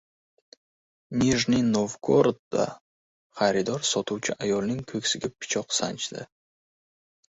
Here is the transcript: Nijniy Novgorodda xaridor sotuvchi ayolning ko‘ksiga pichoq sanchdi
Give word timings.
Nijniy 1.23 1.61
Novgorodda 1.73 2.65
xaridor 3.41 3.85
sotuvchi 3.91 4.37
ayolning 4.47 4.83
ko‘ksiga 4.93 5.31
pichoq 5.37 5.81
sanchdi 5.83 6.25